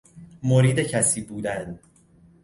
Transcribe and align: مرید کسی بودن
مرید 0.43 0.79
کسی 0.81 1.21
بودن 1.21 1.79